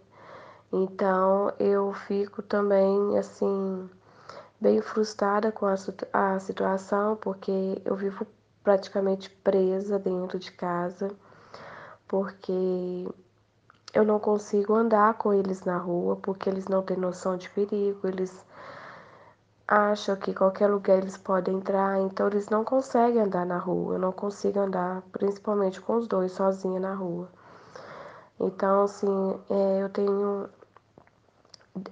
[0.71, 3.89] Então eu fico também assim
[4.59, 5.75] bem frustrada com a,
[6.13, 8.25] a situação, porque eu vivo
[8.63, 11.09] praticamente presa dentro de casa,
[12.07, 13.07] porque
[13.93, 18.07] eu não consigo andar com eles na rua, porque eles não têm noção de perigo,
[18.07, 18.45] eles
[19.67, 23.95] acham que qualquer lugar eles podem entrar, então eles não conseguem andar na rua.
[23.95, 27.29] Eu não consigo andar, principalmente com os dois, sozinha na rua.
[28.39, 30.49] Então, assim, é, eu tenho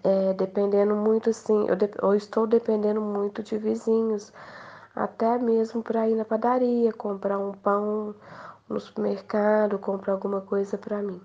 [0.04, 4.32] é, dependendo muito, assim, eu, de, eu estou dependendo muito de vizinhos,
[4.96, 8.16] até mesmo para ir na padaria, comprar um pão
[8.68, 11.22] no supermercado, comprar alguma coisa para mim.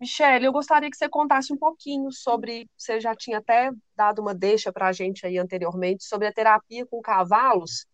[0.00, 4.34] Michelle, eu gostaria que você contasse um pouquinho sobre, você já tinha até dado uma
[4.34, 7.86] deixa para a gente aí anteriormente, sobre a terapia com cavalos,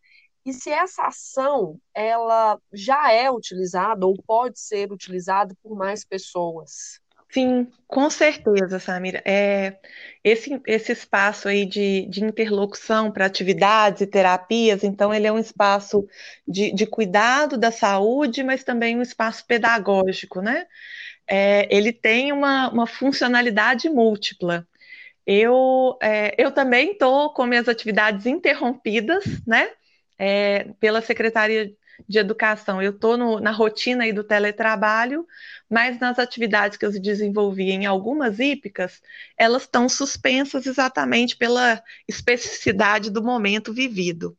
[0.45, 7.01] e se essa ação, ela já é utilizada ou pode ser utilizada por mais pessoas?
[7.33, 9.23] Sim, com certeza, Samira.
[9.25, 9.79] É,
[10.25, 15.39] esse, esse espaço aí de, de interlocução para atividades e terapias, então ele é um
[15.39, 16.07] espaço
[16.47, 20.67] de, de cuidado da saúde, mas também um espaço pedagógico, né?
[21.29, 24.67] É, ele tem uma, uma funcionalidade múltipla.
[25.27, 29.71] Eu, é, eu também estou com minhas atividades interrompidas, né?
[30.19, 31.73] É, pela Secretaria
[32.09, 32.83] de Educação.
[32.83, 35.27] Eu estou na rotina aí do teletrabalho,
[35.69, 39.01] mas nas atividades que eu desenvolvi em algumas hípicas,
[39.37, 44.37] elas estão suspensas exatamente pela especificidade do momento vivido.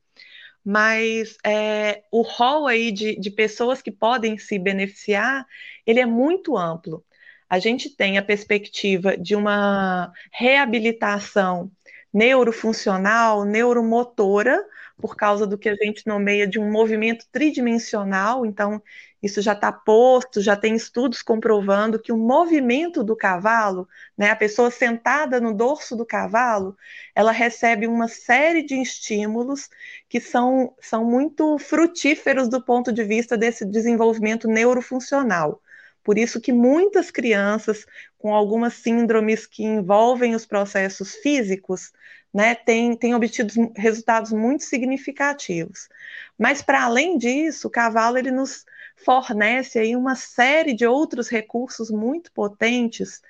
[0.63, 5.45] Mas é, o rol aí de, de pessoas que podem se beneficiar,
[5.85, 7.03] ele é muito amplo.
[7.49, 11.71] A gente tem a perspectiva de uma reabilitação
[12.13, 14.63] neurofuncional, neuromotora,
[15.01, 18.45] por causa do que a gente nomeia de um movimento tridimensional.
[18.45, 18.81] Então,
[19.21, 23.87] isso já está posto, já tem estudos comprovando que o movimento do cavalo,
[24.17, 26.77] né, a pessoa sentada no dorso do cavalo,
[27.15, 29.69] ela recebe uma série de estímulos
[30.07, 35.61] que são, são muito frutíferos do ponto de vista desse desenvolvimento neurofuncional.
[36.03, 37.85] Por isso que muitas crianças
[38.17, 41.91] com algumas síndromes que envolvem os processos físicos
[42.33, 45.89] né, têm, têm obtido resultados muito significativos.
[46.37, 48.65] Mas, para além disso, o cavalo ele nos
[48.95, 53.21] fornece aí uma série de outros recursos muito potentes,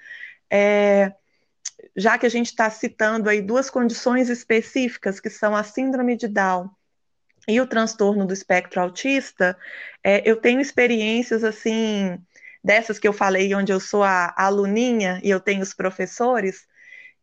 [0.49, 1.13] é,
[1.95, 6.27] já que a gente está citando aí duas condições específicas, que são a síndrome de
[6.27, 6.69] Down
[7.47, 9.57] e o transtorno do espectro autista,
[10.03, 12.19] é, eu tenho experiências assim
[12.63, 16.67] dessas que eu falei, onde eu sou a aluninha e eu tenho os professores,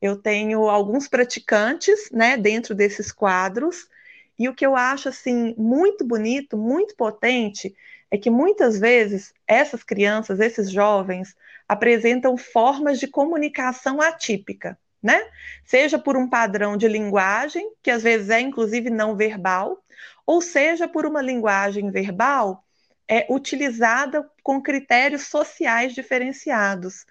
[0.00, 3.88] eu tenho alguns praticantes, né, dentro desses quadros,
[4.38, 7.74] e o que eu acho, assim, muito bonito, muito potente,
[8.11, 11.34] é que muitas vezes essas crianças, esses jovens,
[11.68, 15.20] apresentam formas de comunicação atípica, né?
[15.64, 19.82] Seja por um padrão de linguagem, que às vezes é inclusive não verbal,
[20.26, 22.64] ou seja por uma linguagem verbal
[23.08, 27.06] é, utilizada com critérios sociais diferenciados.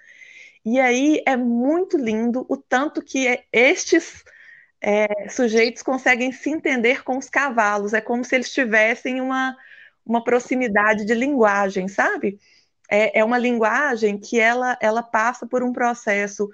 [0.69, 4.21] E aí é muito lindo o tanto que estes
[4.81, 7.93] é, sujeitos conseguem se entender com os cavalos.
[7.93, 9.55] É como se eles tivessem uma,
[10.05, 12.37] uma proximidade de linguagem, sabe?
[12.91, 16.49] É, é uma linguagem que ela, ela passa por um processo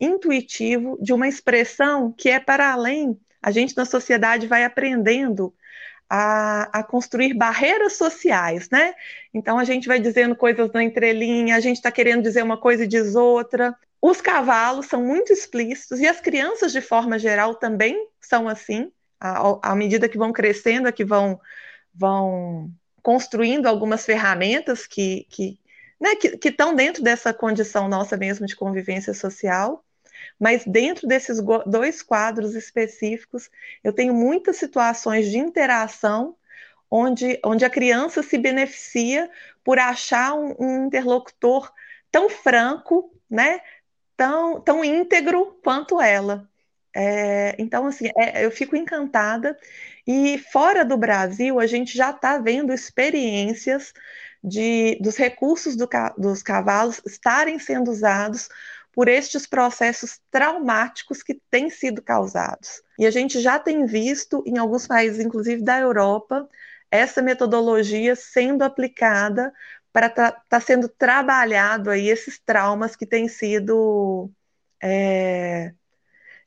[0.00, 3.20] intuitivo de uma expressão que é para além.
[3.42, 5.54] A gente na sociedade vai aprendendo
[6.08, 8.94] a, a, construir barreiras sociais, né?
[9.32, 12.84] Então a gente vai dizendo coisas na entrelinha, a gente está querendo dizer uma coisa
[12.84, 13.76] e diz outra.
[14.00, 18.90] Os cavalos são muito explícitos e as crianças, de forma geral, também são assim.
[19.20, 21.40] À, medida que vão crescendo, é que vão,
[21.92, 22.70] vão
[23.02, 25.58] construindo algumas ferramentas que, que,
[26.00, 29.84] né, que, que estão dentro dessa condição nossa mesmo de convivência social.
[30.38, 33.50] Mas dentro desses dois quadros específicos,
[33.82, 36.36] eu tenho muitas situações de interação
[36.90, 39.30] onde, onde a criança se beneficia
[39.64, 41.70] por achar um, um interlocutor
[42.10, 43.60] tão franco, né,
[44.16, 46.48] tão, tão íntegro quanto ela.
[46.94, 49.56] É, então, assim, é, eu fico encantada.
[50.06, 53.92] E fora do Brasil, a gente já está vendo experiências
[54.42, 58.48] de, dos recursos do, dos cavalos estarem sendo usados
[58.92, 62.82] por estes processos traumáticos que têm sido causados.
[62.98, 66.48] E a gente já tem visto em alguns países, inclusive da Europa,
[66.90, 69.52] essa metodologia sendo aplicada
[69.92, 74.30] para estar tá, tá sendo trabalhado aí esses traumas que têm sido
[74.82, 75.72] é,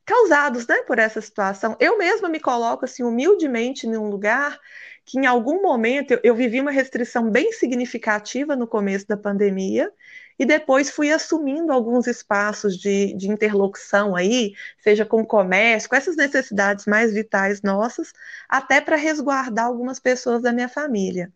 [0.06, 1.76] causados né, por essa situação.
[1.80, 4.60] Eu mesma me coloco assim humildemente em um lugar
[5.06, 9.92] que em algum momento eu, eu, vivi uma restrição bem significativa no começo da pandemia
[10.40, 15.96] e depois fui assumindo alguns espaços de, de interlocução aí, seja com o comércio, com
[15.96, 18.14] essas necessidades mais vitais nossas,
[18.50, 21.32] até para resguardar algumas pessoas da minha família.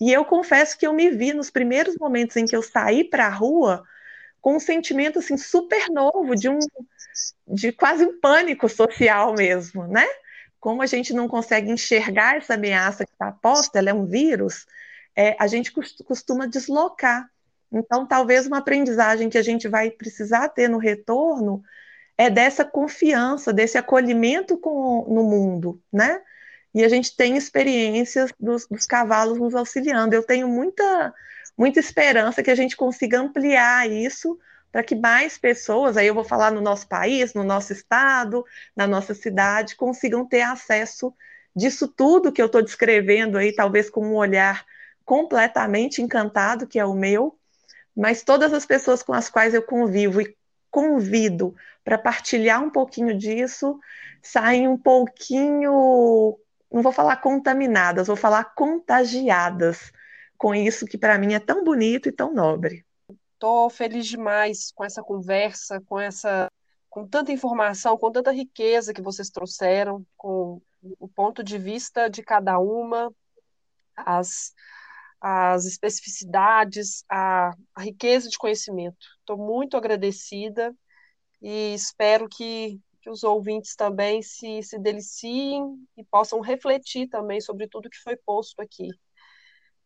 [0.00, 3.26] E eu confesso que eu me vi nos primeiros momentos em que eu saí para
[3.26, 3.84] a rua
[4.40, 6.58] com um sentimento assim super novo de um
[7.46, 10.06] de quase um pânico social mesmo, né?
[10.58, 14.66] Como a gente não consegue enxergar essa ameaça que está posta, ela é um vírus,
[15.14, 15.72] é, a gente
[16.04, 17.30] costuma deslocar.
[17.74, 21.62] Então, talvez uma aprendizagem que a gente vai precisar ter no retorno
[22.16, 26.22] é dessa confiança, desse acolhimento com, no mundo, né?
[26.74, 30.14] e a gente tem experiências dos, dos cavalos nos auxiliando.
[30.14, 31.14] Eu tenho muita,
[31.56, 34.38] muita esperança que a gente consiga ampliar isso
[34.72, 38.44] para que mais pessoas, aí eu vou falar no nosso país, no nosso estado,
[38.74, 41.14] na nossa cidade, consigam ter acesso
[41.54, 44.66] disso tudo que eu estou descrevendo aí, talvez com um olhar
[45.04, 47.38] completamente encantado, que é o meu,
[47.96, 50.36] mas todas as pessoas com as quais eu convivo e
[50.70, 53.78] convido para partilhar um pouquinho disso,
[54.22, 56.38] saem um pouquinho
[56.74, 59.92] não vou falar contaminadas, vou falar contagiadas
[60.36, 62.84] com isso que para mim é tão bonito e tão nobre.
[63.32, 66.50] Estou feliz demais com essa conversa, com essa,
[66.90, 70.60] com tanta informação, com tanta riqueza que vocês trouxeram, com
[70.98, 73.14] o ponto de vista de cada uma,
[73.96, 74.52] as,
[75.26, 79.06] as especificidades, a, a riqueza de conhecimento.
[79.20, 80.74] Estou muito agradecida
[81.40, 87.68] e espero que que os ouvintes também se, se deliciem e possam refletir também sobre
[87.68, 88.88] tudo que foi posto aqui.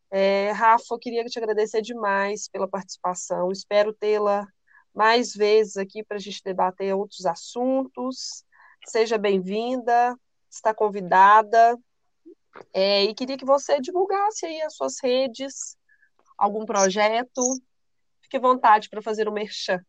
[0.08, 3.50] É, Rafa, eu queria te agradecer demais pela participação.
[3.50, 4.46] Espero tê-la
[4.94, 8.44] mais vezes aqui para a gente debater outros assuntos.
[8.86, 10.16] Seja bem-vinda,
[10.48, 11.76] está convidada.
[12.72, 15.76] É, e queria que você divulgasse aí as suas redes,
[16.36, 17.42] algum projeto.
[18.22, 19.80] Fique à vontade para fazer o merchan.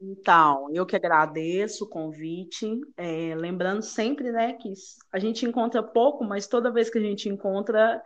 [0.00, 4.72] Então, eu que agradeço o convite, é, lembrando sempre, né, que
[5.12, 8.02] a gente encontra pouco, mas toda vez que a gente encontra,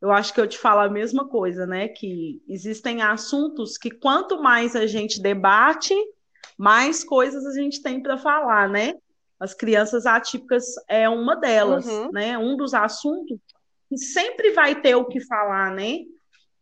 [0.00, 4.42] eu acho que eu te falo a mesma coisa, né, que existem assuntos que quanto
[4.42, 5.94] mais a gente debate,
[6.58, 8.94] mais coisas a gente tem para falar, né?
[9.38, 12.10] As crianças atípicas é uma delas, uhum.
[12.10, 12.38] né?
[12.38, 13.38] Um dos assuntos
[13.88, 15.98] que sempre vai ter o que falar, né?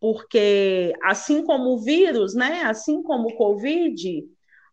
[0.01, 4.25] Porque assim como o vírus, né, assim como o Covid,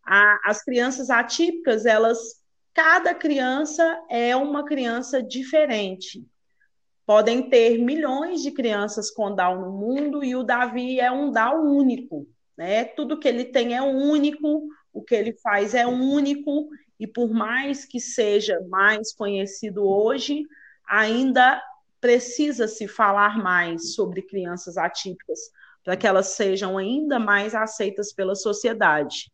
[0.04, 2.18] a, as crianças atípicas, elas,
[2.74, 6.22] cada criança é uma criança diferente.
[7.06, 11.64] Podem ter milhões de crianças com Down no mundo e o Davi é um Down
[11.64, 12.26] único,
[12.56, 12.84] né?
[12.84, 16.68] Tudo que ele tem é único, o que ele faz é único
[17.02, 20.44] e por mais que seja mais conhecido hoje,
[20.88, 21.60] ainda
[22.00, 25.40] precisa se falar mais sobre crianças atípicas
[25.82, 29.32] para que elas sejam ainda mais aceitas pela sociedade.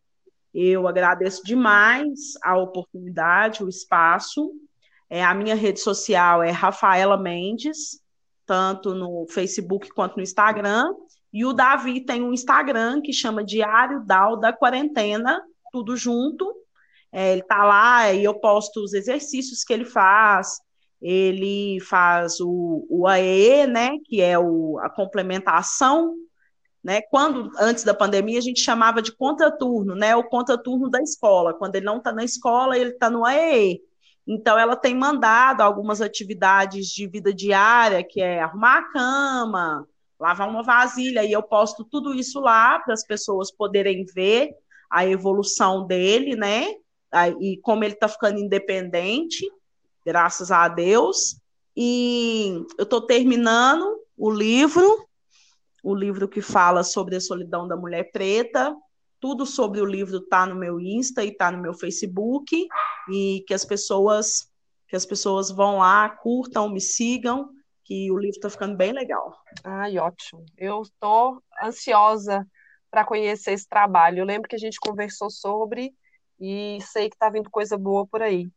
[0.55, 4.51] Eu agradeço demais a oportunidade, o espaço.
[5.11, 8.03] É, a minha rede social é Rafaela Mendes,
[8.47, 10.87] tanto no Facebook quanto no Instagram.
[11.31, 16.67] E o Davi tem um Instagram que chama Diário Dal da Quarentena, tudo junto.
[17.13, 20.59] É, ele está lá e eu posto os exercícios que ele faz.
[21.01, 26.15] Ele faz o, o AE, né, que é o, a complementação
[26.83, 27.03] né?
[27.03, 30.15] Quando, antes da pandemia, a gente chamava de contraturno, né?
[30.17, 31.53] o contraturno da escola.
[31.53, 33.81] Quando ele não está na escola, ele está no AEE.
[34.27, 39.87] Então, ela tem mandado algumas atividades de vida diária, que é arrumar a cama,
[40.21, 44.51] lavar uma vasilha, e eu posto tudo isso lá para as pessoas poderem ver
[44.91, 46.67] a evolução dele, né?
[47.41, 49.51] E como ele está ficando independente,
[50.05, 51.41] graças a Deus.
[51.77, 55.07] E eu estou terminando o livro,
[55.83, 58.75] o livro que fala sobre a solidão da mulher preta.
[59.21, 62.69] Tudo sobre o livro está no meu Insta e está no meu Facebook
[63.11, 64.49] e que as pessoas
[64.89, 67.51] que as pessoas vão lá, curtam, me sigam,
[67.85, 69.37] que o livro está ficando bem legal.
[69.63, 70.45] Ai, ótimo.
[70.57, 72.47] Eu estou ansiosa
[72.91, 74.21] para conhecer esse trabalho.
[74.21, 75.93] Eu lembro que a gente conversou sobre
[76.41, 78.49] e sei que está vindo coisa boa por aí.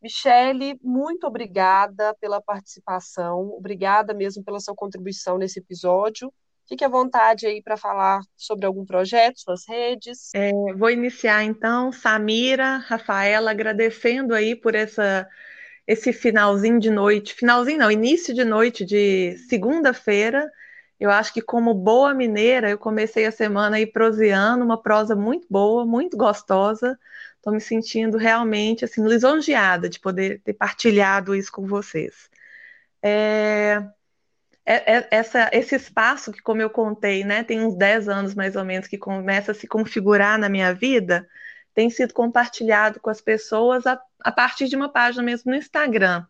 [0.00, 6.32] Michele, muito obrigada pela participação, obrigada mesmo pela sua contribuição nesse episódio
[6.68, 10.30] Fique à vontade aí para falar sobre algum projeto, suas redes.
[10.34, 15.28] É, vou iniciar então, Samira, Rafaela, agradecendo aí por essa
[15.84, 20.48] esse finalzinho de noite, finalzinho não, início de noite de segunda-feira.
[21.02, 25.48] Eu acho que como boa mineira, eu comecei a semana aí proseando, uma prosa muito
[25.50, 26.96] boa, muito gostosa.
[27.34, 32.30] Estou me sentindo realmente assim lisonjeada de poder ter partilhado isso com vocês.
[33.02, 33.82] É,
[34.64, 38.54] é, é, essa, esse espaço que, como eu contei, né, tem uns 10 anos mais
[38.54, 41.28] ou menos que começa a se configurar na minha vida,
[41.74, 46.24] tem sido compartilhado com as pessoas a, a partir de uma página mesmo no Instagram.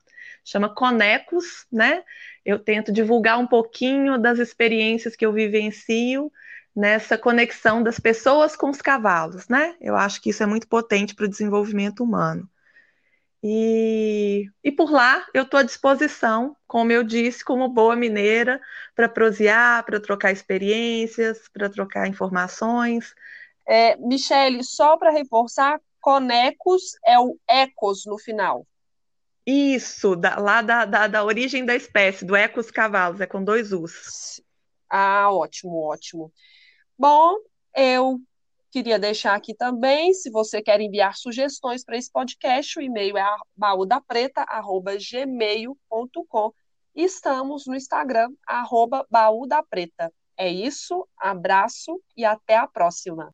[0.44, 2.02] Chama Conecos, né?
[2.44, 6.32] Eu tento divulgar um pouquinho das experiências que eu vivencio
[6.74, 9.76] nessa conexão das pessoas com os cavalos, né?
[9.80, 12.48] Eu acho que isso é muito potente para o desenvolvimento humano.
[13.44, 18.60] E, e por lá eu estou à disposição, como eu disse, como boa mineira,
[18.94, 23.14] para prosear, para trocar experiências, para trocar informações.
[23.66, 28.66] É, Michele, só para reforçar, Conecos é o ecos no final.
[29.46, 33.72] Isso, da, lá da, da, da, origem da espécie, do ecos cavalos, é com dois
[33.72, 34.40] Us.
[34.88, 36.32] Ah, ótimo, ótimo.
[36.98, 37.36] Bom,
[37.74, 38.20] eu
[38.72, 43.36] Queria deixar aqui também, se você quer enviar sugestões para esse podcast, o e-mail é
[43.54, 46.52] baúdapreta.gmail.com
[46.94, 50.10] estamos no Instagram, arroba baúdapreta.
[50.38, 53.30] É isso, abraço e até a próxima.